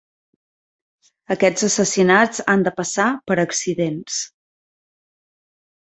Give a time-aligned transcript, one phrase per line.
[1.35, 4.21] Aquests assassinats han de passar per accidents.